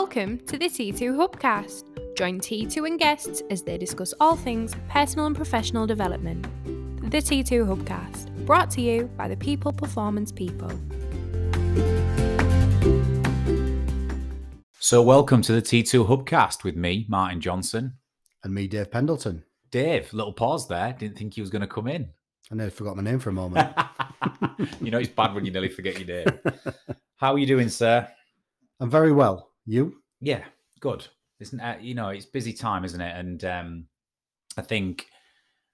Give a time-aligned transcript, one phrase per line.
[0.00, 1.84] Welcome to the T2 Hubcast.
[2.18, 6.42] Join T2 and guests as they discuss all things personal and professional development.
[7.10, 10.70] The T2 Hubcast, brought to you by the People Performance People.
[14.80, 17.94] So, welcome to the T2 Hubcast with me, Martin Johnson.
[18.44, 19.44] And me, Dave Pendleton.
[19.70, 20.94] Dave, little pause there.
[20.98, 22.10] Didn't think he was going to come in.
[22.52, 23.74] I nearly forgot my name for a moment.
[24.82, 26.38] you know, it's bad when you nearly forget your name.
[27.16, 28.06] How are you doing, sir?
[28.78, 29.52] I'm very well.
[29.66, 29.96] You?
[30.20, 30.44] Yeah,
[30.80, 31.06] good.
[31.40, 33.16] Isn't uh, you know, it's busy time, isn't it?
[33.16, 33.84] And um,
[34.56, 35.06] I think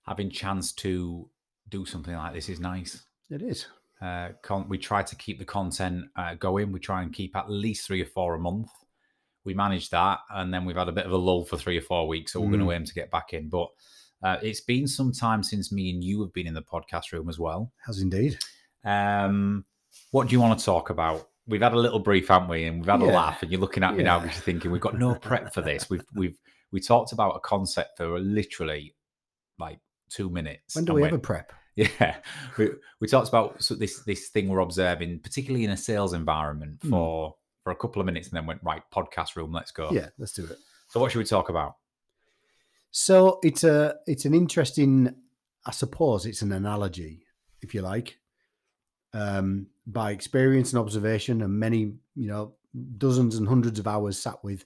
[0.06, 1.28] having chance to
[1.68, 3.04] do something like this is nice.
[3.30, 3.66] It is.
[4.00, 6.72] Uh, con- we try to keep the content uh, going.
[6.72, 8.68] We try and keep at least three or four a month.
[9.44, 11.82] We manage that, and then we've had a bit of a lull for three or
[11.82, 12.32] four weeks.
[12.32, 12.50] So we're Mm.
[12.50, 13.48] going to aim to get back in.
[13.48, 13.68] But
[14.22, 17.28] uh, it's been some time since me and you have been in the podcast room
[17.28, 17.72] as well.
[17.86, 18.38] Has indeed.
[18.84, 19.64] Um,
[20.10, 21.28] what do you want to talk about?
[21.46, 22.64] We've had a little brief, haven't we?
[22.64, 24.80] And we've had a laugh, and you're looking at me now because you're thinking we've
[24.80, 25.90] got no prep for this.
[25.90, 26.38] We've we've
[26.70, 28.94] we talked about a concept for literally
[29.58, 30.76] like two minutes.
[30.76, 31.52] When do we went- ever prep?
[31.76, 32.16] yeah,
[32.58, 32.68] we,
[33.00, 36.90] we talked about so this this thing we're observing, particularly in a sales environment, Hmm.
[36.90, 39.52] for for a couple of minutes, and then went right podcast room.
[39.52, 39.90] Let's go.
[39.90, 40.58] Yeah, let's do it.
[40.88, 41.74] So what should we talk about?
[42.90, 45.14] So it's a it's an interesting,
[45.64, 47.24] I suppose it's an analogy,
[47.62, 48.18] if you like,
[49.14, 52.54] um, by experience and observation, and many you know
[52.98, 54.64] dozens and hundreds of hours sat with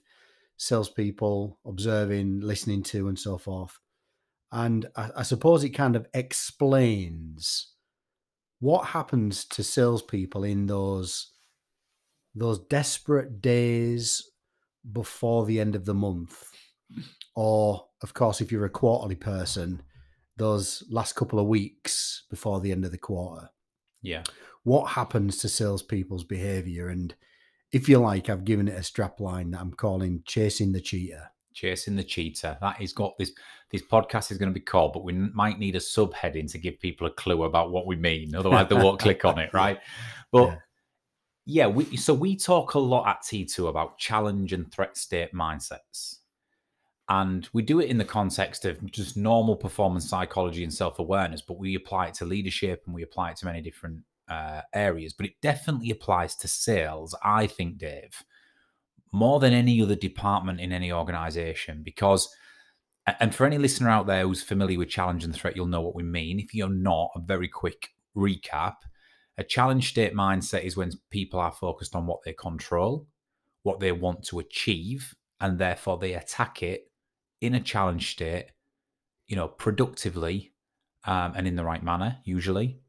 [0.57, 3.79] salespeople, observing, listening to, and so forth.
[4.51, 7.73] And I, I suppose it kind of explains
[8.59, 11.31] what happens to salespeople in those
[12.33, 14.21] those desperate days
[14.91, 16.51] before the end of the month
[17.35, 19.81] or of course if you're a quarterly person
[20.37, 23.49] those last couple of weeks before the end of the quarter
[24.07, 24.23] Yeah,
[24.63, 27.15] what happens to salespeople's behavior and
[27.71, 31.31] if you like i've given it a strap line that i'm calling chasing the cheetah
[31.57, 32.59] chasing the cheetah.
[32.61, 33.31] That is got this.
[33.71, 36.79] This podcast is going to be called, but we might need a subheading to give
[36.79, 38.33] people a clue about what we mean.
[38.33, 39.79] Otherwise, they won't click on it, right?
[40.31, 40.57] But Yeah.
[41.45, 46.16] yeah, we so we talk a lot at T2 about challenge and threat state mindsets.
[47.09, 51.41] And we do it in the context of just normal performance psychology and self awareness,
[51.41, 55.13] but we apply it to leadership and we apply it to many different uh, areas.
[55.13, 58.23] But it definitely applies to sales, I think, Dave,
[59.13, 61.81] more than any other department in any organization.
[61.83, 62.27] Because,
[63.21, 65.95] and for any listener out there who's familiar with challenge and threat, you'll know what
[65.95, 66.39] we mean.
[66.39, 68.75] If you're not, a very quick recap
[69.37, 73.07] a challenge state mindset is when people are focused on what they control,
[73.63, 76.86] what they want to achieve, and therefore they attack it
[77.41, 78.47] in a challenge state,
[79.27, 80.53] you know, productively
[81.05, 82.79] um, and in the right manner, usually.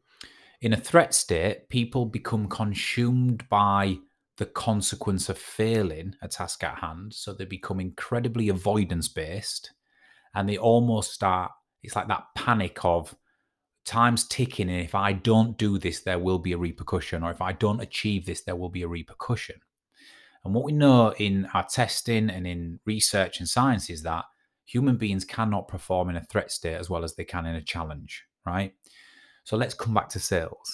[0.61, 3.99] In a threat state, people become consumed by
[4.39, 7.15] the consequence of failing a task at hand.
[7.15, 9.73] So they become incredibly avoidance based
[10.35, 13.15] and they almost start, it's like that panic of,
[13.89, 17.41] time's ticking and if i don't do this there will be a repercussion or if
[17.41, 19.59] i don't achieve this there will be a repercussion
[20.45, 24.27] and what we know in our testing and in research and science is that
[24.73, 27.63] human beings cannot perform in a threat state as well as they can in a
[27.63, 28.73] challenge right
[29.45, 30.71] so let's come back to sales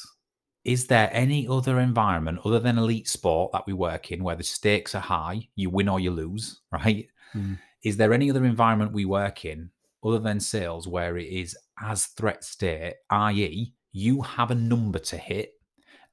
[0.64, 4.42] is there any other environment other than elite sport that we work in where the
[4.42, 7.58] stakes are high you win or you lose right Mm.
[7.82, 9.70] is there any other environment we work in
[10.04, 15.16] other than sales where it is as threat state, i.e., you have a number to
[15.16, 15.52] hit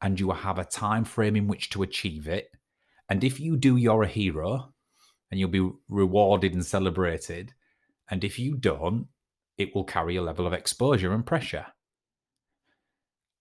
[0.01, 2.49] and you have a time frame in which to achieve it.
[3.09, 4.73] And if you do, you're a hero
[5.29, 7.53] and you'll be rewarded and celebrated.
[8.11, 9.07] And if you don't,
[9.57, 11.65] it will carry a level of exposure and pressure.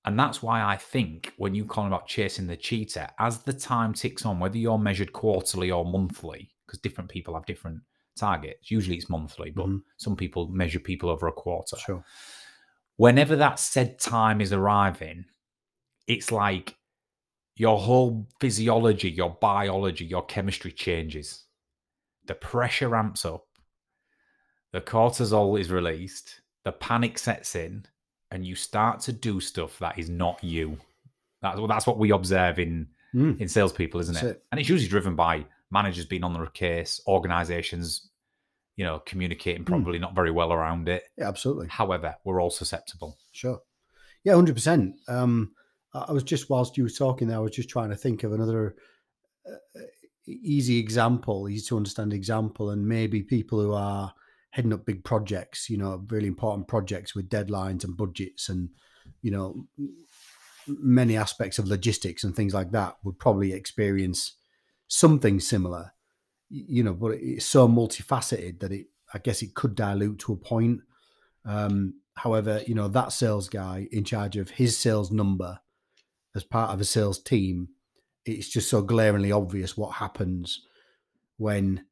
[0.04, 3.92] And that's why I think when you call about chasing the cheetah, as the time
[3.92, 7.82] ticks on, whether you're measured quarterly or monthly, because different people have different
[8.16, 8.70] targets.
[8.70, 9.82] Usually it's monthly, but Mhm.
[9.98, 11.76] some people measure people over a quarter.
[11.76, 12.04] sure
[12.97, 15.25] Whenever that said time is arriving,
[16.06, 16.76] it's like
[17.56, 21.46] your whole physiology, your biology, your chemistry changes.
[22.25, 23.46] The pressure ramps up,
[24.72, 27.87] the cortisol is released, the panic sets in,
[28.31, 30.78] and you start to do stuff that is not you.
[31.43, 33.40] That's, what that's what we observe in Mm.
[33.40, 34.22] in salespeople, isn't it?
[34.22, 34.43] it.
[34.52, 38.08] And it's usually driven by managers being on their case, organizations,
[38.76, 41.02] you know, communicating probably not very well around it.
[41.19, 43.19] yeah absolutely However, we're all susceptible.
[43.32, 43.58] Sure.
[44.23, 44.94] Yeah, hundred percent.
[45.08, 45.55] Um,
[45.93, 48.23] I I was just whilst you were talking there, I was just trying to think
[48.23, 48.76] of another
[49.44, 49.81] uh,
[50.28, 54.14] easy example, easy to understand example, and maybe people who are
[54.50, 58.70] heading up big projects, you know, really important projects with deadlines and budgets, and
[59.23, 59.67] you know,
[60.67, 64.37] many aspects of logistics and things like that would probably experience
[64.88, 65.93] something similar
[66.50, 70.37] you know, but it's so multifaceted that it, I guess, it could dilute to a
[70.37, 70.81] point.
[71.44, 75.61] Um, however, you know, that sales guy in charge of his sales number
[76.35, 77.69] as part of a sales team,
[78.26, 80.61] it's just so glaringly obvious what happens
[81.38, 81.85] when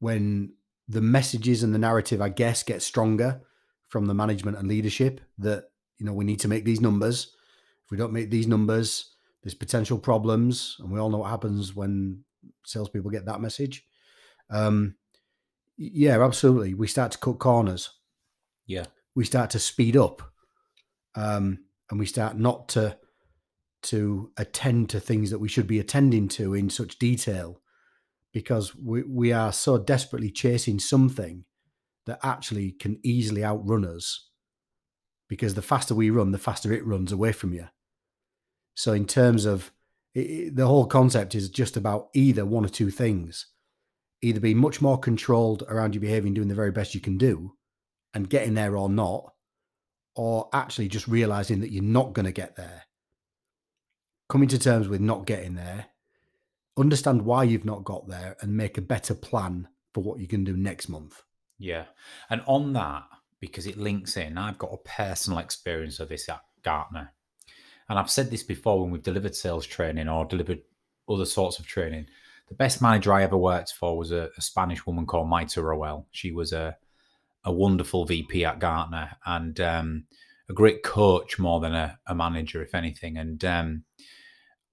[0.00, 0.52] when
[0.92, 3.40] the messages and the narrative, I guess, get stronger
[3.88, 5.64] from the management and leadership that
[5.98, 7.34] you know we need to make these numbers.
[7.84, 11.74] If we don't make these numbers, there's potential problems, and we all know what happens
[11.74, 12.24] when
[12.64, 13.84] salespeople get that message.
[14.50, 14.96] Um,
[15.78, 16.74] yeah, absolutely.
[16.74, 17.90] We start to cut corners.
[18.66, 18.84] Yeah.
[19.14, 20.22] We start to speed up,
[21.14, 22.98] um, and we start not to
[23.84, 27.61] to attend to things that we should be attending to in such detail
[28.32, 31.44] because we, we are so desperately chasing something
[32.06, 34.28] that actually can easily outrun us.
[35.28, 37.68] Because the faster we run the faster it runs away from you.
[38.74, 39.72] So in terms of
[40.14, 43.46] it, the whole concept is just about either one or two things.
[44.20, 47.18] Either be much more controlled around your behavior and doing the very best you can
[47.18, 47.54] do
[48.14, 49.32] and getting there or not
[50.14, 52.82] or actually just realizing that you're not going to get there.
[54.28, 55.86] Coming to terms with not getting there
[56.76, 60.44] understand why you've not got there and make a better plan for what you can
[60.44, 61.22] do next month.
[61.58, 61.84] Yeah.
[62.30, 63.04] And on that,
[63.40, 67.12] because it links in, I've got a personal experience of this at Gartner.
[67.88, 70.62] And I've said this before when we've delivered sales training or delivered
[71.08, 72.06] other sorts of training.
[72.48, 76.06] The best manager I ever worked for was a, a Spanish woman called Maita Roel.
[76.10, 76.76] She was a,
[77.44, 80.04] a wonderful VP at Gartner and um,
[80.48, 83.18] a great coach more than a, a manager, if anything.
[83.18, 83.84] And um,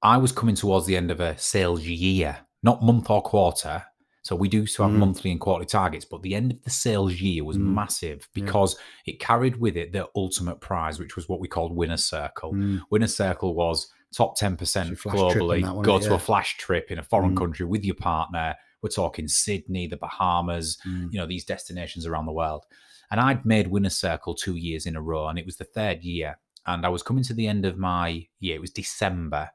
[0.01, 3.84] I was coming towards the end of a sales year, not month or quarter.
[4.22, 5.00] So we do still have Mm.
[5.00, 7.74] monthly and quarterly targets, but the end of the sales year was Mm.
[7.74, 8.44] massive Yeah.
[8.44, 12.54] because it carried with it the ultimate prize, which was what we called winner circle.
[12.54, 16.01] Mm, Winner circle was top 10% It's a flash trip and globally, wasn't go it?
[16.04, 17.38] to a flash trip in a foreign Mm.
[17.38, 18.56] country with your partner.
[18.81, 22.66] We're talking Sydney, the Bahamas, mm, you know, these destinations around the world.
[23.12, 26.04] And I'd made Winner Circle two years in a row, and it was the third
[26.04, 26.40] year.
[26.66, 28.56] And I was coming to the end of my year.
[28.56, 29.50] It was December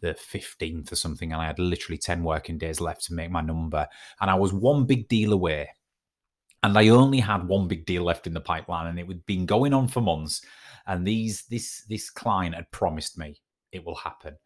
[0.00, 3.40] the 15th or something, and I had literally 10 working days left to make my
[3.40, 3.86] number.
[4.20, 5.70] And I was one big deal away.
[6.62, 9.46] And I only had one big deal left in the pipeline, and it had been
[9.46, 10.42] going on for months.
[10.86, 13.40] And these this this client had promised me
[13.72, 14.36] it will happen.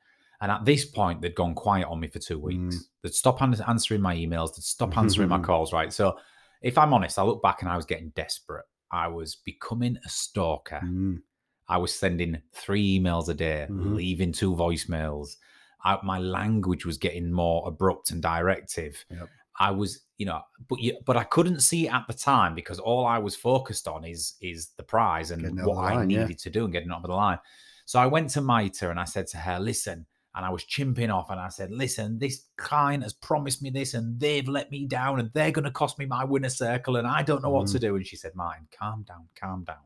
[0.41, 2.77] And at this point, they'd gone quiet on me for two weeks.
[2.77, 2.81] Mm.
[3.03, 4.55] They'd stop answering my emails.
[4.55, 5.73] They'd stop answering my calls.
[5.73, 5.93] Right.
[5.93, 6.19] So,
[6.61, 8.65] if I'm honest, I look back and I was getting desperate.
[8.91, 10.81] I was becoming a stalker.
[10.85, 11.23] mm,
[11.69, 13.95] I was sending three emails a day, Mhm.
[13.97, 15.37] leaving two voicemails.
[15.85, 19.05] I, my language was getting more abrupt and directive.
[19.11, 19.29] Yep.
[19.61, 22.79] I was, you know, but you, but I couldn't see it at the time because
[22.81, 25.81] all I was focused on is is the prize and Getting it over what the
[25.93, 26.23] I line, yeah.
[26.23, 27.39] needed to do and getting over the line.
[27.87, 31.13] So I went to Maita and I said to her, "Listen," and I was chimping
[31.15, 34.87] off and I said, "Listen, this client has promised me this and they've let me
[34.87, 37.69] down and they're going to cost me my winner circle and I don't know what
[37.69, 39.77] to do." And she said, "Martin, calm down, calm down."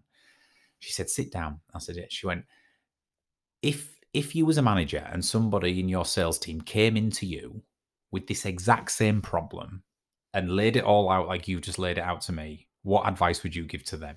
[0.80, 2.44] She said, "Sit down." I said, "Yeah." She went,
[3.62, 7.62] "If if you was a manager and somebody in your sales team came into you
[8.10, 9.82] with this exact same problem
[10.32, 13.42] and laid it all out like you just laid it out to me, what advice
[13.42, 14.16] would you give to them?"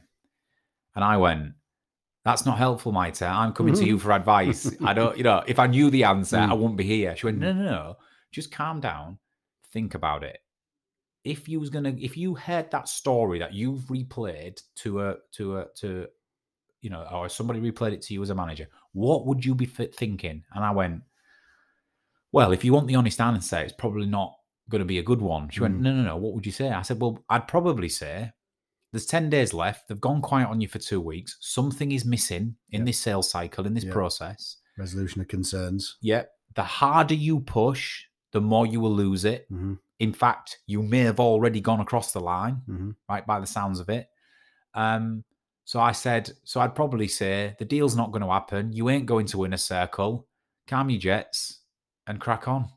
[0.95, 1.53] And I went,
[2.23, 3.29] "That's not helpful, Maita.
[3.29, 4.71] I'm coming to you for advice.
[4.83, 6.57] I don't, you know, if I knew the answer, I Mm.
[6.57, 7.41] wouldn't be here." She went, Mm.
[7.41, 7.97] "No, no, no.
[8.31, 9.17] Just calm down.
[9.71, 10.39] Think about it."
[11.23, 15.57] if you was gonna if you heard that story that you've replayed to a to
[15.59, 16.07] a to
[16.81, 19.65] you know or somebody replayed it to you as a manager what would you be
[19.65, 21.01] thinking and i went
[22.31, 24.33] well if you want the honest answer it's probably not
[24.69, 25.81] going to be a good one she went Mm.
[25.81, 28.31] no no no what would you say i said well i'd probably say
[28.91, 32.55] there's 10 days left they've gone quiet on you for two weeks something is missing
[32.71, 32.85] in Yep.
[32.87, 33.93] this sales cycle in this Yep.
[33.93, 35.97] process resolution of concerns.
[36.01, 40.81] yep the harder you push the more you will lose it hmm in fact, you
[40.81, 44.07] may have already gone across the line, hmm right, by the sounds of it.
[44.73, 45.23] Um,
[45.71, 48.73] so I said, so I'd probably say the deal's not going to happen.
[48.73, 50.27] You ain't going to winner circle.
[50.67, 51.61] Calm your jets
[52.07, 52.67] and crack on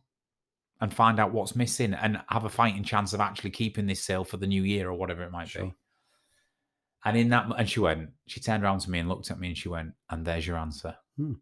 [0.80, 4.22] and find out what's missing and have a fighting chance of actually keeping this sale
[4.22, 5.74] for the new year or whatever it might be.
[7.04, 9.48] And in that, and she went, she turned around to me and looked at me
[9.48, 10.94] and she went, and there's your answer.
[11.16, 11.32] Hmm.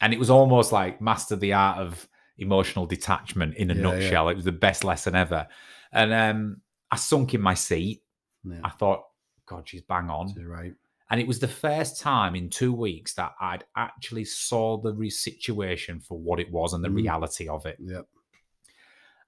[0.00, 3.98] And it was almost like master the art of emotional detachment in a Yeah, yeah.
[3.98, 4.28] nutshell.
[4.28, 5.48] It was the best lesson ever.
[5.90, 6.60] And um,
[6.92, 8.04] I sunk in my seat.
[8.44, 9.02] Yeah, I thought,
[9.46, 10.32] God, she's bang on.
[10.36, 10.74] you're right.
[11.12, 15.10] And it was the first time in two weeks that I'd actually saw the re-
[15.10, 16.96] situation for what it was and the Mm.
[16.96, 17.76] reality of it.
[17.80, 18.08] Yep.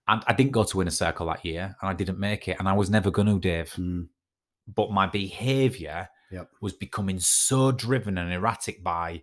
[0.08, 2.56] And I didn't go to Inner circle that year and I didn't make it.
[2.58, 3.72] And I was never going to, Dave.
[3.74, 4.08] Mm,
[4.66, 6.50] But my behavior Yep.
[6.62, 9.22] was becoming so driven and erratic by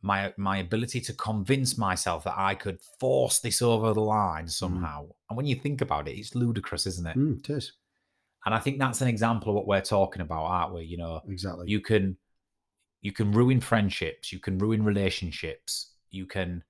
[0.00, 4.50] my my ability to convince myself that I could force this over the line Mm.
[4.50, 5.08] somehow.
[5.28, 7.16] And when you think about it, it's ludicrous, isn't it?
[7.18, 7.72] Mm, it is
[8.46, 10.84] And I think that's an example of what we're talking about, aren't we?
[10.84, 11.66] You know, exactly.
[11.68, 12.16] you can
[13.02, 16.62] you can ruin friendships, you can ruin relationships, you can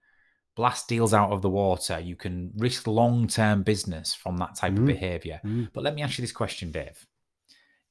[0.55, 4.81] blast deals out of the water, you can risk long-term business from that type of
[4.81, 4.87] Mhm.
[4.87, 5.41] behavior.
[5.45, 7.05] Mm, But let me ask you this question, Dave.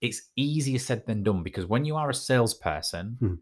[0.01, 3.35] It's easier said than done because when you are a salesperson Hmm.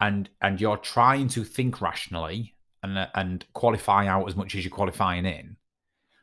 [0.00, 4.64] and and you're trying to think rationally and uh, and qualify out as much as
[4.64, 5.56] you're qualifying in,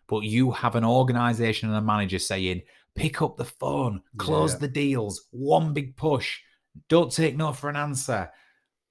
[0.08, 2.64] but you have an organization and a manager saying,
[2.98, 4.60] pick up the phone, close Yeah.
[4.60, 6.40] the deals, one big push,
[6.90, 8.30] don't take no for an answer.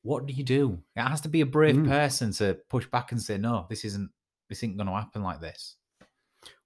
[0.02, 0.82] What do you do?
[0.94, 1.88] It has to be a brave Hmm.
[1.88, 4.10] person to push back and say, no, this isn't
[4.48, 5.74] this isn't going to happen like this.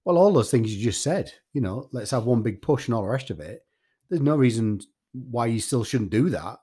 [0.05, 2.93] Well, all those things you just said, you know, let's have one big push and
[2.93, 3.65] all the rest of it.
[4.07, 4.81] There's no reason
[5.13, 6.59] why you still shouldn't do that.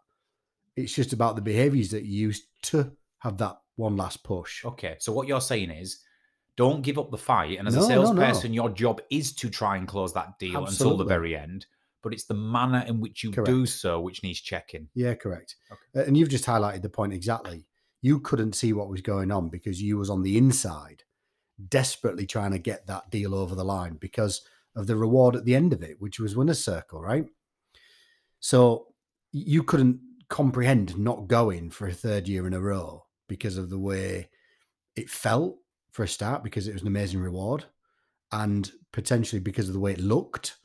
[0.76, 4.64] It's just about the behaviors that you use to have that one last push.
[4.64, 5.98] Okay, so what you're saying is,
[6.58, 7.56] don't give up the fight.
[7.56, 8.04] And as a No, no, no.
[8.04, 11.66] salesperson, your job is to try and close that deal until the very end.
[12.02, 14.88] But it's the manner in which you do so which needs checking.
[14.94, 15.54] Yeah, correct.
[15.70, 16.06] Okay.
[16.06, 17.66] And you've just highlighted the point exactly.
[18.02, 21.04] You couldn't see what was going on because you was on the inside,
[21.68, 24.42] desperately trying to get that deal over the line because
[24.74, 27.26] of the reward at the end of it, which was winner's circle, right?
[28.40, 28.88] So
[29.30, 33.78] you couldn't comprehend not going for a third year in a row because of the
[33.78, 34.28] way
[34.96, 35.58] it felt
[35.98, 37.64] for a start, because it was an amazing reward,
[38.30, 40.56] and potentially because of the way it looked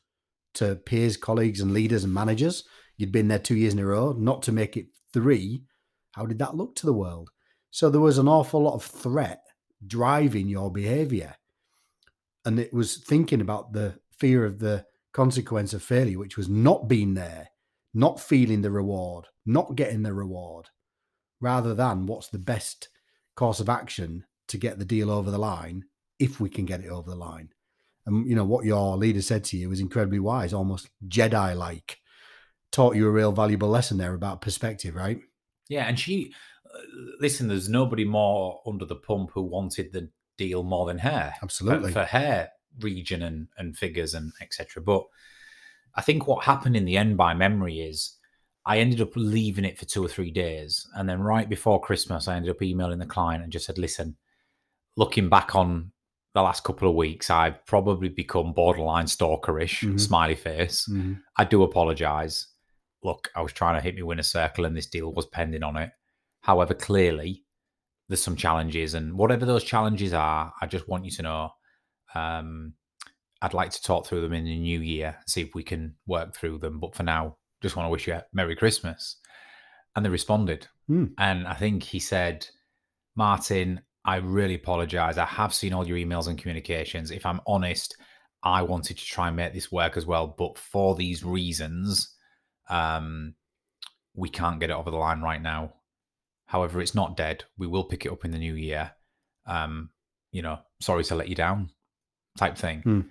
[0.53, 2.65] to peers, colleagues, and leaders and managers.
[2.97, 5.63] You'd been there two years in a row, not to make it three.
[6.11, 7.31] How did that look to the world?
[7.71, 9.41] So there was an awful lot of threat
[9.87, 11.33] driving your behavior.
[12.45, 16.87] And it was thinking about the fear of the consequence of failure, which was not
[16.87, 17.49] being there,
[17.91, 20.69] not feeling the reward, not getting the reward,
[21.41, 22.89] rather than what's the best
[23.35, 25.83] course of action to get the deal over the line
[26.19, 27.49] if we can get it over the line.
[28.05, 31.97] And you know what your leader said to you was incredibly wise, almost Jedi like.
[32.71, 35.19] Taught you a real valuable lesson there about perspective, right?
[35.69, 36.33] Yeah, and she,
[36.65, 36.79] uh,
[37.19, 41.33] listen, there's nobody more under the pump who wanted the deal more than her.
[41.39, 41.91] for- Absolutely.
[41.91, 42.49] For, her
[42.81, 44.81] region and, and figures and etc.
[44.81, 45.03] But
[45.95, 48.17] I think what happened in the end by memory is
[48.65, 50.87] I ended up leaving it for two or three days.
[50.95, 54.15] And then right before Christmas, I ended up emailing the client and just said, listen,
[54.95, 55.91] looking back on
[56.33, 59.99] the last couple of weeks, I've probably become borderline stalkerish, Mhm.
[59.99, 60.87] smiley face.
[60.89, 61.21] Mhm.
[61.37, 62.47] I do apologize.
[63.03, 65.77] Look, I was trying to hit me winner circle and this deal was pending on
[65.77, 65.91] it.
[66.41, 67.43] However, clearly
[68.07, 71.51] there's some challenges, and whatever those challenges are, I just want you to know
[72.15, 72.75] um,
[73.41, 76.35] I'd like to talk through them in the new year, see if we can work
[76.35, 76.79] through them.
[76.79, 79.17] But for now, just want to wish you a Merry Christmas.
[79.95, 80.67] And they responded.
[80.87, 81.05] Hmm.
[81.17, 82.47] And I think he said,
[83.15, 85.17] Martin, I really apologize.
[85.17, 87.09] I have seen all your emails and communications.
[87.11, 87.95] If I'm honest,
[88.43, 90.27] I wanted to try and make this work as well.
[90.37, 92.13] But for these reasons,
[92.69, 93.35] um,
[94.13, 95.73] we can't get it over the line right now.
[96.47, 97.45] However, it's not dead.
[97.57, 98.91] We will pick it up in the new year.
[99.45, 99.89] Um,
[100.31, 101.69] you know, sorry to let you down,
[102.37, 102.81] type thing.
[102.81, 103.01] Hmm.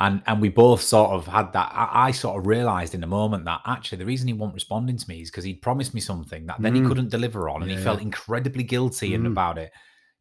[0.00, 1.72] And and we both sort of had that.
[1.74, 4.96] I, I sort of realized in the moment that actually the reason he wasn't responding
[4.96, 6.86] to me is because he'd promised me something that then he Mm.
[6.88, 7.82] couldn't deliver on, and he Yeah.
[7.82, 9.26] felt incredibly guilty Mm.
[9.26, 9.72] about it.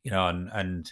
[0.08, 0.92] You know, and and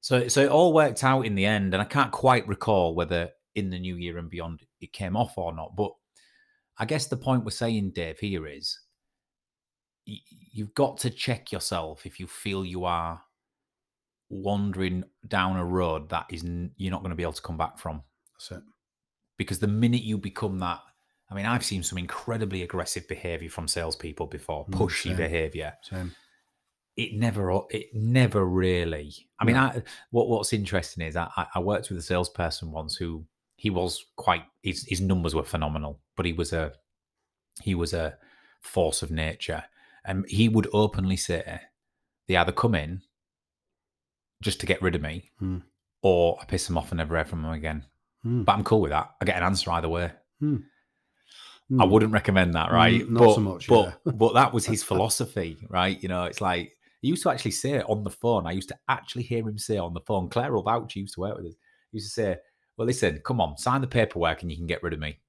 [0.00, 1.74] so so it all worked out in the end.
[1.74, 5.38] And I can't quite recall whether in the new year and beyond it came off
[5.38, 5.74] or not.
[5.76, 5.92] But
[6.78, 8.78] I guess the point we're saying, Dave, here is
[10.06, 10.20] y-
[10.52, 13.22] you've got to check yourself if you feel you are
[14.28, 17.56] wandering down a road that is n- you're not going to be able to come
[17.56, 18.02] back from
[18.34, 18.62] That's it.
[19.38, 20.80] because the minute you become that
[21.30, 25.16] i mean i've seen some incredibly aggressive behavior from salespeople before Mm, pushy same.
[25.16, 26.12] behavior Same.
[26.96, 29.62] It never it never really i mean No.
[29.62, 33.24] I, what what's interesting is I, I- worked with a salesperson once who
[33.56, 36.72] he was quite his, his numbers were phenomenal but he was a
[37.62, 38.16] he was a
[38.60, 39.64] force of nature
[40.04, 41.60] and he would openly say
[42.28, 43.02] they either come in
[44.42, 45.58] just to get rid of me Hmm.
[46.02, 47.84] or i piss them off and never hear from them again
[48.22, 48.42] Hmm.
[48.42, 50.56] but i'm cool with that i get an answer either way Hmm.
[51.80, 51.90] I Hmm.
[51.90, 53.00] wouldn't recommend that, right?
[53.02, 54.12] Mm, not but, so much, But yeah.
[54.12, 56.00] but that was his philosophy, right?
[56.00, 58.46] You know, it's like he used to actually say it on the phone.
[58.46, 60.28] I used to actually hear him say on the phone.
[60.28, 60.92] Claire will vouch.
[60.94, 61.54] He used to work with us.
[61.92, 62.36] He used to say,
[62.76, 65.20] "Well, listen, come on, sign the paperwork, and you can get rid of me."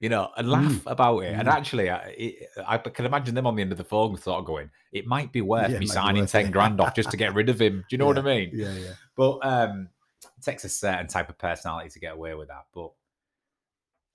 [0.00, 0.82] You know, and laugh Mm.
[0.86, 1.34] about it.
[1.34, 1.52] And Mm.
[1.52, 4.44] actually, I, it, I can imagine them on the end of the phone, sort of
[4.44, 7.16] going, "It might be worth Yeah, me signing worth ten it." grand off just to
[7.16, 8.50] get rid of him." Do you know what I mean?
[8.52, 8.94] Yeah, yeah.
[9.16, 9.88] But um,
[10.24, 12.66] it takes a certain type of personality to get away with that.
[12.74, 12.92] But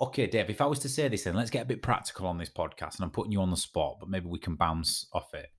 [0.02, 2.38] okay, Dave, if I was to say this, then let's get a bit practical on
[2.38, 5.34] this podcast, and I'm putting you on the spot, but maybe we can bounce off
[5.34, 5.50] it.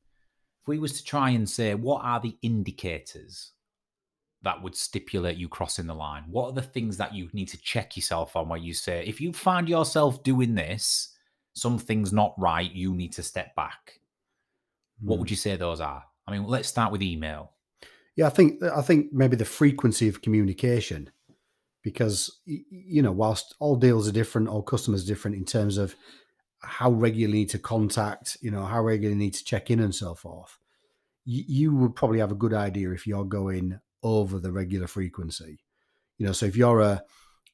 [0.71, 3.53] We was to try and say what are the indicators
[4.43, 6.23] that would stipulate you crossing the line?
[6.29, 9.21] What are the things that you need to check yourself on where you say, if
[9.21, 11.13] you find yourself doing this,
[11.55, 14.01] something's not right, you need to step back?
[15.01, 15.21] What Hmm.
[15.23, 16.05] would you say those are?
[16.29, 17.53] I mean, let's start with email.
[18.15, 21.11] Yeah, I think I think maybe the frequency of communication,
[21.83, 25.97] because you know, whilst all deals are different, all customers are different in terms of
[26.63, 29.81] how regularly you need to contact, you know, how regularly you need to check in
[29.81, 30.59] and so forth.
[31.25, 35.61] You, you would probably have a good idea if you're going over the regular frequency.
[36.19, 37.03] You know, so if you're a,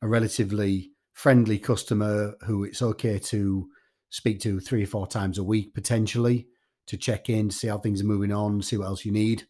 [0.03, 3.69] a relatively friendly customer who it's okay to
[4.11, 6.47] speak to three or four times a week potentially
[6.87, 9.47] to check in, see how things are moving on, see what else you need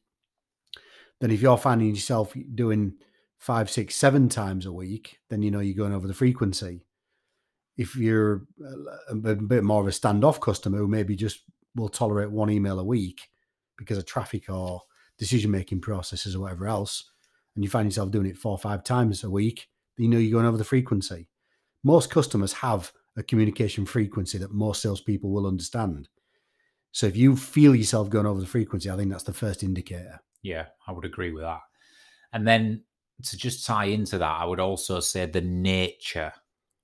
[1.20, 2.94] then if you're finding yourself doing
[3.38, 6.84] five, six, seven times a week, then you know you're going over the frequency.
[7.76, 8.46] If you're
[9.10, 11.40] a, bit more of a standoff customer who maybe just
[11.74, 13.28] will tolerate one email a week
[13.76, 14.82] because of traffic or
[15.18, 17.10] decision making processes or whatever else,
[17.54, 19.68] and you find yourself doing it four or five times a week,
[19.98, 21.28] you know you're going over the frequency.
[21.82, 26.08] Most customers have a communication frequency that most salespeople will understand.
[26.92, 30.20] So if you feel yourself going over the frequency, I think that's the first indicator.
[30.42, 31.60] Yeah, I would agree with that.
[32.32, 32.84] And then
[33.24, 36.32] to just tie into that, I would also say the nature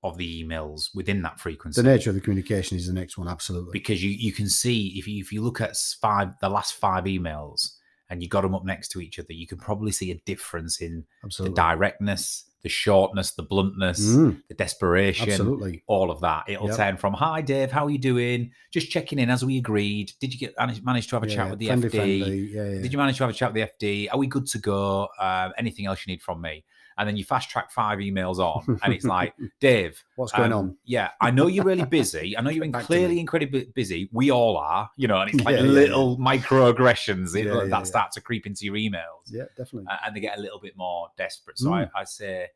[0.02, 1.80] of the emails within that frequency.
[1.80, 3.70] The nature of the communication is the next one, absolutely.
[3.72, 7.04] because you you can see if you if you look at five the last five
[7.04, 7.76] emails
[8.10, 10.80] and you got them up next to each other, you can probably see a difference
[10.82, 11.54] in Absolutely.
[11.54, 15.82] the directness, the shortness, the bluntness, Mm, the desperation, absolutely.
[15.86, 16.44] all of that.
[16.48, 16.76] It'll Yep.
[16.76, 18.50] turn from "Hi Dave, how are you doing?
[18.72, 20.12] Just checking in as we agreed.
[20.20, 20.54] Did you get
[20.84, 21.96] manage, to have a Yeah, chat with the friendly, FD?
[21.96, 22.38] friendly.
[22.52, 22.82] Yeah, yeah.
[22.82, 24.08] Did you manage to have a chat with the FD?
[24.12, 25.08] Are we good to go?
[25.18, 26.64] Um, anything else you need from me?
[26.98, 30.58] And then you fast track five emails on, and it's like, Dave, What's going um,
[30.58, 30.76] on?
[30.84, 32.36] Yeah, I know you're really busy.
[32.36, 34.08] I know you're clearly incredibly busy.
[34.12, 37.60] We all are, you know, and it's like Yeah, yeah, little microaggressions you Yeah, yeah,
[37.64, 37.82] that yeah.
[37.84, 39.86] start to creep into your emails, Yeah, definitely.
[39.90, 41.58] a- and they get a little bit more desperate.
[41.58, 41.90] So Mm.
[41.94, 42.48] I, I say,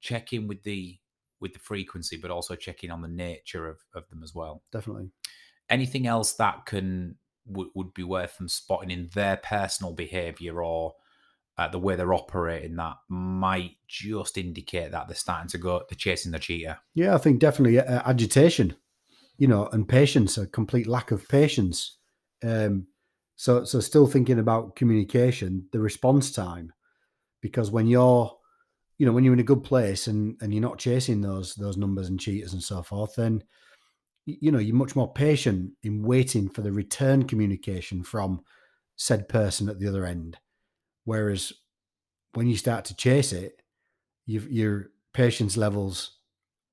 [0.00, 0.98] check in with the
[1.40, 4.62] with the frequency, but also check in on the nature of, of them as well.
[4.70, 5.10] definitely.
[5.68, 10.94] Anything else that can would, would be worth them spotting in their personal behavior or
[11.58, 15.96] uh, the way they're operating that might just indicate that they're starting to go, they're
[15.96, 16.80] chasing the cheetah.
[16.94, 18.76] Yeah, I think definitely uh, agitation,
[19.36, 21.98] you know, and patience, a complete lack of patience.
[22.42, 22.86] Um,
[23.36, 26.72] so, so still thinking about communication, the response time,
[27.40, 28.32] because when you're,
[28.98, 31.76] you know, when you're in a good place and and you're not chasing those those
[31.76, 33.42] numbers and cheetahs and so forth, then
[34.24, 38.40] you know you're much more patient in waiting for the return communication from
[38.96, 40.38] said person at the other end.
[41.04, 41.52] Whereas
[42.34, 43.62] when you start to chase it,
[44.26, 46.18] you've, your patience levels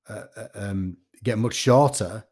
[0.08, 2.24] uh, uh, um, get much shorter.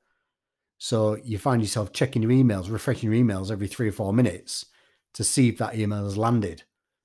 [0.78, 4.66] So you find yourself checking your emails, refreshing your emails every three or four minutes
[5.14, 6.62] to see if that email has landed.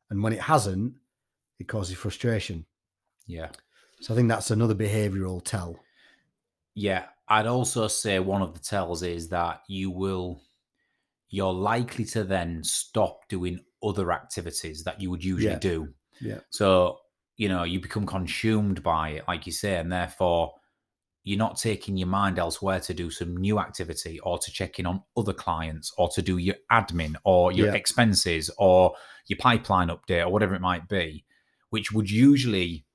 [0.09, 0.93] And when it hasn't,
[1.59, 2.65] it causes frustration.
[3.25, 3.49] Yeah.
[4.01, 5.79] So I think that's another behavioral tell.
[6.75, 10.41] Yeah, I'd also say one of the tells is that you will
[11.33, 15.57] you're likely to then stop doing other activities that you would usually Yeah.
[15.59, 15.87] do.
[16.21, 16.39] Yeah.
[16.51, 16.99] So,
[17.37, 20.53] you know, you become consumed by it, like you say, and therefore
[21.23, 24.85] you're not taking your mind elsewhere to do some new activity or to check in
[24.85, 27.73] on other clients or to do your admin or your Yeah.
[27.73, 28.93] expenses or
[29.25, 31.25] your pipeline update or whatever it might be,
[31.71, 32.85] which would usually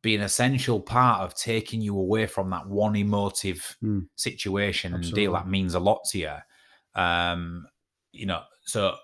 [0.00, 4.08] be an essential part of taking you away from that one emotive Mm.
[4.14, 6.36] situation and deal that means a lot to you.
[6.94, 7.66] Um,
[8.12, 8.96] you know, so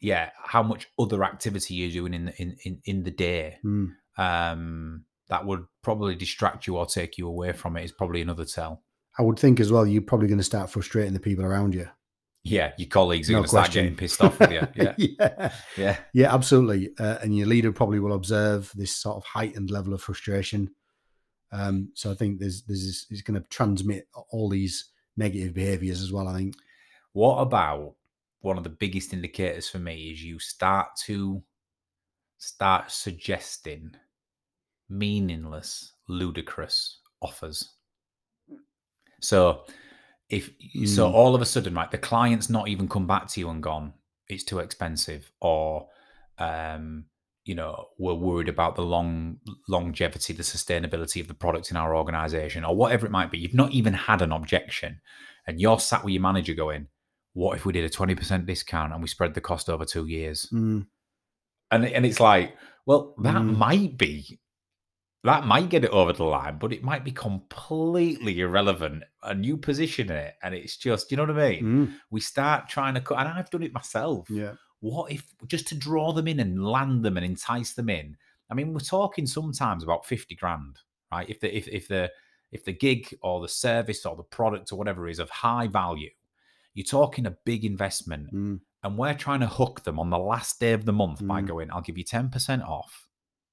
[0.00, 3.88] yeah, how much other activity you're doing in the, in, in in the day Mm.
[4.18, 8.44] um, that would probably distract you or take you away from it is probably another
[8.44, 8.82] tell.
[9.18, 11.86] I would think as well, you're probably going to start frustrating the people around you.
[12.42, 14.66] Yeah, your colleagues are No going to start getting pissed off with you.
[14.74, 15.52] Yeah, yeah.
[15.76, 16.90] yeah, Yeah, absolutely.
[16.98, 20.70] Uh, and your leader probably will observe this sort of heightened level of frustration.
[21.52, 26.00] Um, so I think there's there's this, it's going to transmit all these negative behaviors
[26.00, 26.28] as well.
[26.28, 26.54] I think.
[27.12, 27.94] What about
[28.40, 31.42] one of the biggest indicators for me is you start to
[32.38, 33.94] start suggesting
[34.88, 37.74] meaningless, ludicrous offers.
[39.20, 39.64] So
[40.28, 40.50] if
[40.86, 41.14] so Mm.
[41.14, 43.92] all of a sudden, right, the client's not even come back to you and gone,
[44.28, 45.88] it's too expensive, or
[46.38, 47.04] um,
[47.44, 51.96] you know, we're worried about the long longevity, the sustainability of the product in our
[51.96, 53.38] organization, or whatever it might be.
[53.38, 55.00] You've not even had an objection,
[55.46, 56.86] and you're sat with your manager going,
[57.32, 60.52] What if we did a 20% discount and we spread the cost over two years?
[60.52, 60.82] Mm,
[61.70, 63.56] And and it's like, well, that Mm.
[63.56, 64.40] might be
[65.24, 69.04] that might get it over the line, but it might be completely irrelevant.
[69.22, 71.66] And you position it, and it's just, you know what I mean?
[71.66, 74.28] Mm, We start trying to cut, and I've done it myself.
[74.28, 74.56] yeah.
[74.80, 78.16] What if just to draw them in and land them and entice them in?
[78.50, 80.80] I mean, we're talking sometimes about fifty grand,
[81.12, 81.28] right?
[81.30, 82.12] If the if if the
[82.52, 86.10] if the gig or the service or the product or whatever is of high value,
[86.74, 90.58] you're talking a big investment, Mm, and we're trying to hook them on the last
[90.60, 91.46] day of the month by Mm.
[91.46, 93.06] going, "I'll give you ten percent off."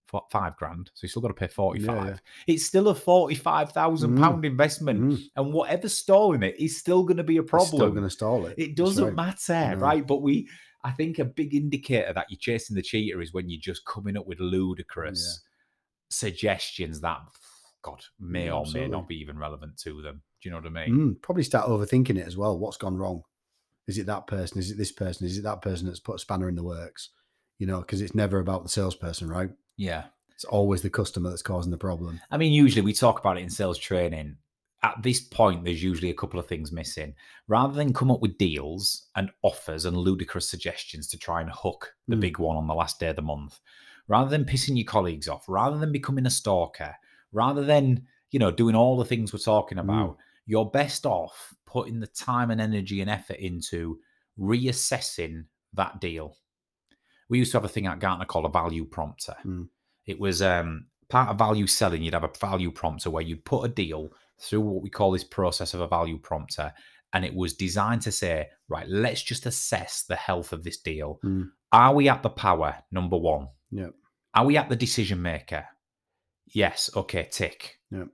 [0.10, 2.21] For five grand, so you still got to pay forty five.
[2.47, 2.53] yeah.
[2.53, 4.21] It's still a forty five thousand Mm.
[4.21, 5.21] pound investment, mm.
[5.36, 7.77] and whatever's stalling it is still going to be a It's problem.
[7.80, 8.56] Still going to stall it.
[8.58, 9.13] It doesn't right.
[9.13, 9.82] matter, No.
[9.82, 10.08] right?
[10.08, 10.47] But we,
[10.82, 14.15] I think, a big indicator that you're chasing the cheetah is when you're just coming
[14.15, 15.41] up with ludicrous
[16.10, 17.19] suggestions that,
[17.84, 20.22] God, may or may not be even relevant to them.
[20.42, 20.98] Do you know what I mean?
[20.98, 22.58] Mm, probably start overthinking it as well.
[22.58, 23.22] What's gone wrong?
[23.88, 24.60] Is it that person?
[24.60, 25.26] Is it this person?
[25.26, 27.10] Is it that person that's put a spanner in the works?
[27.60, 29.50] You know, because it's never about the salesperson, right?
[29.78, 30.06] Yeah.
[30.34, 32.20] It's always the customer that's causing the problem.
[32.30, 34.38] I mean, usually we talk about it in sales training.
[34.84, 37.16] At this point, there's usually a couple of things missing.
[37.48, 41.96] Rather than come up with deals and offers and ludicrous suggestions to try and hook
[42.08, 42.20] the Mm.
[42.22, 43.60] big one on the last day of the month,
[44.08, 46.96] rather than pissing your colleagues off, rather than becoming a stalker,
[47.32, 52.00] rather than, you know, doing all the things we're talking about, you're best off putting
[52.00, 54.00] the time and energy and effort into
[54.40, 56.38] reassessing that deal.
[57.30, 59.36] We used to have a thing at Gartner called a value prompter.
[59.46, 59.68] Mm.
[60.06, 62.02] It was um, part of value selling.
[62.02, 64.10] You'd have a value prompter where you'd put a deal
[64.40, 66.72] through what we call this process of a value prompter.
[67.13, 71.20] And it was designed to say, right, let's just assess the health of this deal.
[71.24, 71.50] Mm.
[71.72, 72.76] Are we at the power?
[72.92, 73.50] Number one.
[73.72, 73.94] Yep.
[74.34, 75.66] Are we at the decision maker?
[76.53, 76.89] Yes.
[76.95, 77.27] Okay.
[77.31, 77.79] Tick.
[77.91, 78.07] Yep.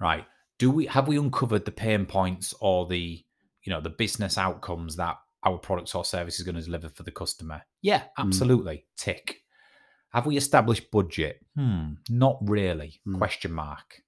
[0.00, 0.24] Right.
[0.58, 3.24] Do we have we uncovered the pain points or the
[3.62, 7.02] you know the business outcomes that our products or service is going to deliver for
[7.02, 7.62] the customer?
[7.82, 8.08] Yeah, Mm.
[8.18, 8.86] absolutely.
[8.96, 9.40] Tick.
[10.12, 11.44] Have we established budget?
[11.56, 11.94] Hmm.
[12.08, 13.00] Not really.
[13.06, 13.18] Mm.
[13.18, 14.02] Question mark.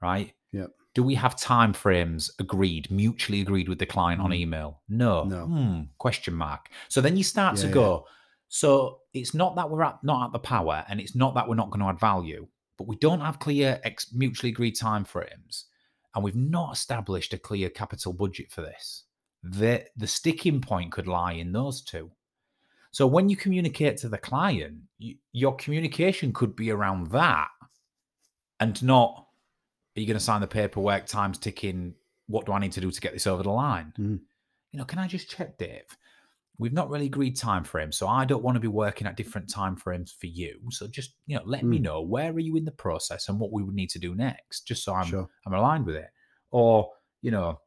[0.00, 0.32] Right.
[0.52, 0.70] Yep.
[0.94, 4.36] Do we have time frames agreed, mutually agreed with the client on Mm.
[4.36, 4.82] email?
[4.88, 5.24] No.
[5.24, 5.46] No.
[5.46, 5.80] Hmm.
[5.98, 6.68] Question mark.
[6.88, 8.06] So then you start to Yeah, go.
[8.48, 11.54] So it's not that we're at, not at the power, and it's not that we're
[11.56, 12.46] not going to add value,
[12.82, 15.66] but we don't have clear ex- mutually agreed time frames,
[16.16, 19.04] and we've not established a clear capital budget for this.
[19.44, 22.10] The the sticking point could lie in those two.
[22.90, 27.50] So when you communicate to the client, y your communication could be around that,
[28.58, 29.28] and not
[29.96, 31.06] are you going to sign the paperwork?
[31.06, 31.94] Time's ticking.
[32.26, 33.92] What do I need to do to get this over the line?
[33.96, 34.18] Mm.
[34.72, 35.96] You know, can I just check, Dave?
[36.58, 39.48] We've not really agreed time frames, so I don't want to be working at different
[39.48, 40.60] time frames for you.
[40.70, 41.82] So just you know, let me Mm.
[41.82, 44.66] know where are you in the process and what we would need to do next,
[44.66, 45.28] just so I'm Sure.
[45.46, 46.10] I'm aligned with it.
[46.50, 46.90] Or
[47.22, 47.58] you know,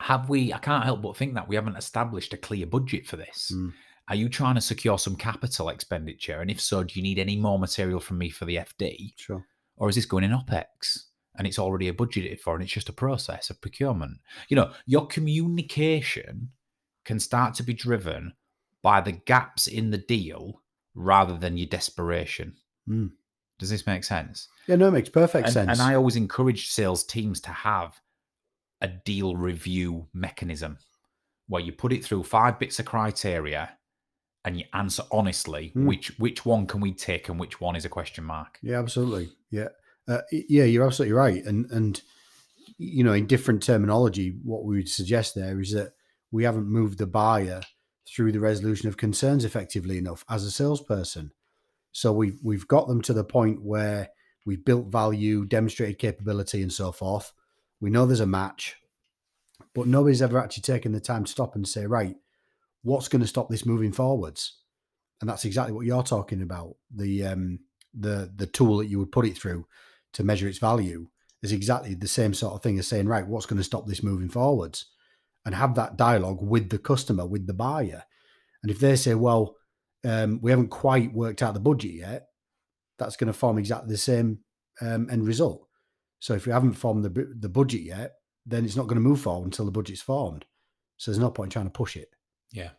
[0.00, 0.52] have we?
[0.52, 3.52] I can't help but think that we haven't established a clear budget for this.
[3.54, 3.72] Mm.
[4.08, 6.40] Are you trying to secure some capital expenditure?
[6.40, 9.14] And if so, do you need any more material from me for the FD?
[9.16, 9.46] Sure.
[9.76, 11.06] or is this going in OPEX
[11.38, 14.18] and it's already a budgeted for and it's just a process of procurement?
[14.48, 16.50] You know, your communication
[17.04, 18.32] can start to be driven
[18.82, 20.60] by the gaps in the deal
[20.94, 22.54] rather than your desperation.
[22.88, 23.12] Mm.
[23.58, 24.48] Does this make sense?
[24.66, 25.70] Yeah, no, it makes perfect And, sense.
[25.70, 28.00] and I always encourage sales teams to have
[28.80, 30.78] a deal review mechanism
[31.46, 33.70] where you put it through five bits of criteria
[34.44, 35.86] and you answer honestly Hmm.
[35.86, 38.58] which which one can we tick and which one is a question mark.
[38.62, 39.30] Yeah, absolutely.
[39.50, 39.68] Yeah,
[40.08, 41.44] uh, yeah, you're absolutely right.
[41.44, 42.00] And and
[42.78, 45.92] you know, in different terminology, what we would suggest there is that
[46.32, 47.60] we haven't moved the buyer
[48.08, 51.30] through the resolution of concerns effectively enough as a salesperson.
[51.92, 54.08] So we've we've got them to the point where
[54.44, 57.32] we've built value, demonstrated capability, and so forth.
[57.80, 58.76] We know there's a match,
[59.74, 62.16] but nobody's ever actually taken the time to stop and say, right,
[62.82, 64.58] what's going to stop this moving forwards?
[65.20, 66.76] And that's exactly what you're talking about.
[66.94, 67.60] The um,
[67.94, 69.66] the the tool that you would put it through
[70.14, 71.08] to measure its value
[71.42, 74.02] is exactly the same sort of thing as saying, right, what's going to stop this
[74.02, 74.86] moving forwards?
[75.44, 78.04] And have that dialogue with the customer, with the buyer.
[78.62, 79.56] And if they say, well,
[80.04, 82.26] um, we haven't quite worked out the budget yet,
[82.98, 84.38] that's going to form exactly the same
[84.80, 85.66] um, end result.
[86.20, 88.12] So if we haven't formed the the budget yet,
[88.46, 90.44] then it's not going to move forward until the budget's formed.
[90.96, 92.10] So there's no point in trying to push it.
[92.52, 92.70] Yeah.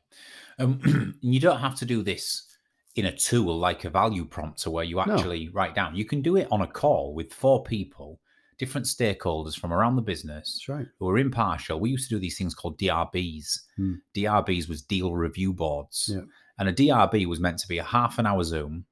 [0.60, 2.47] Um, you don't have to do this
[2.95, 5.02] in a tool like a value prompter where you No.
[5.15, 5.95] actually write down.
[5.95, 8.21] You can do it on a call with four people,
[8.57, 10.87] different stakeholders from around the business That's right.
[10.99, 11.79] who are impartial.
[11.79, 13.59] We used to do these things called DRBs.
[13.77, 13.93] Hmm.
[14.15, 16.09] DRBs was deal review boards.
[16.13, 16.21] Yeah.
[16.57, 18.85] And a DRB was meant to be a half an hour Zoom.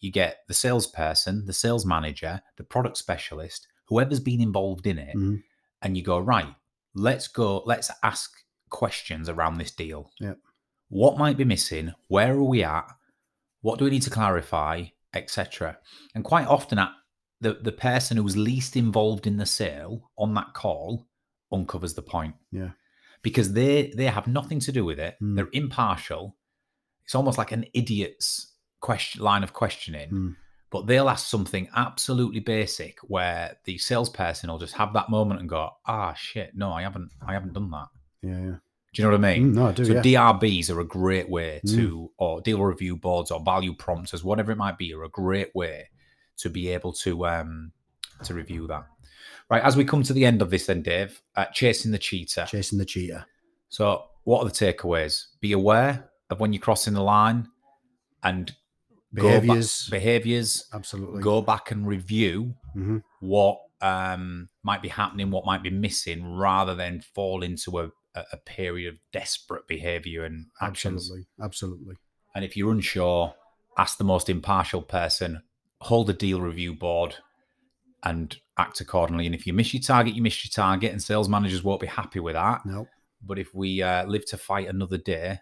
[0.00, 5.16] You get the salesperson, the sales manager, the product specialist, whoever's been involved in it,
[5.16, 5.42] Mhm.
[5.82, 6.54] and you go, right,
[6.94, 8.30] let's go, let's ask
[8.68, 10.10] questions around this deal.
[10.20, 10.34] Yeah.
[10.88, 11.92] What might be missing?
[12.08, 12.86] Where are we at?
[13.62, 14.86] What do we need to clarify?
[15.14, 15.78] Etc.
[16.14, 16.92] And quite often at
[17.40, 21.06] the the person who's least involved in the sale on that call
[21.52, 22.34] uncovers the point.
[22.50, 22.70] Yeah.
[23.22, 25.16] Because they they have nothing to do with it.
[25.22, 25.36] Mm.
[25.36, 26.36] They're impartial.
[27.04, 30.10] It's almost like an idiot's question line of questioning.
[30.10, 30.36] Mm.
[30.70, 35.48] But they'll ask something absolutely basic where the salesperson will just have that moment and
[35.48, 37.86] go, "Ah, shit, no, I haven't, I haven't done that."
[38.22, 38.56] Yeah, yeah.
[38.92, 39.52] Do you know what I mean?
[39.52, 39.84] Mm, no, I do.
[39.84, 40.02] So yeah.
[40.02, 41.76] DRBs are a great way Mm.
[41.76, 45.54] to, or deal review boards or value prompters, whatever it might be, are a great
[45.54, 45.88] way
[46.38, 47.72] to be able to um
[48.24, 48.84] to review that.
[49.50, 52.46] Right, as we come to the end of this, then Dave, uh, chasing the cheetah.
[52.50, 53.26] Chasing the cheetah.
[53.68, 55.26] So, what are the takeaways?
[55.40, 57.48] Be aware of when you're crossing the line,
[58.22, 58.54] and
[59.12, 59.88] Behaviours.
[59.90, 60.68] behaviors.
[60.72, 61.22] Absolutely.
[61.22, 63.02] Go back and review Mhm.
[63.20, 68.24] what um, might be happening, what might be missing, rather than fall into a, a,
[68.32, 71.02] a period of desperate behavior and actions.
[71.10, 71.26] Absolutely.
[71.40, 71.94] Absolutely.
[72.34, 73.34] And if you're unsure,
[73.76, 75.42] ask the most impartial person,
[75.80, 77.16] hold a deal review board,
[78.02, 79.26] and act accordingly.
[79.26, 81.86] And if you miss your target, you miss your target, and sales managers won't be
[81.86, 82.64] happy with that.
[82.64, 82.88] No.
[83.22, 85.40] But if we uh, live to fight another day,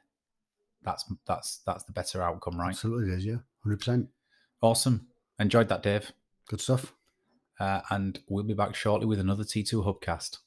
[0.83, 2.71] that's that's that's the better outcome, right?
[2.71, 3.39] Absolutely is, yeah.
[3.67, 4.09] 100%.
[4.61, 5.09] Awesome.
[5.39, 6.13] Enjoyed that, Dave.
[6.49, 6.95] Good stuff.
[7.59, 10.39] Uh, and we'll be back shortly with another T2 Hubcast.